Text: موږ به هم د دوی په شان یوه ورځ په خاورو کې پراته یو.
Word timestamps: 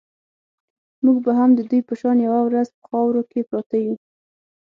موږ 1.03 1.17
به 1.25 1.31
هم 1.39 1.49
د 1.55 1.59
دوی 1.69 1.81
په 1.87 1.93
شان 1.99 2.17
یوه 2.27 2.41
ورځ 2.47 2.67
په 2.77 2.83
خاورو 2.89 3.21
کې 3.29 3.47
پراته 3.49 3.77
یو. 3.85 3.95